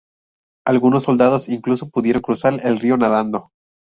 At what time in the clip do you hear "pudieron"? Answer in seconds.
1.91-2.23